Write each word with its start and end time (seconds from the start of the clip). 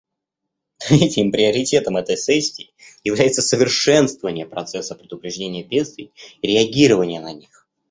Третьим 0.79 1.31
приоритетом 1.31 1.95
этой 1.95 2.17
сессии 2.17 2.73
является 3.03 3.43
совершенствование 3.43 4.47
процесса 4.47 4.95
предупреждения 4.95 5.61
бедствий 5.61 6.11
и 6.41 6.47
реагирования 6.47 7.19
на 7.21 7.33
них. 7.33 7.67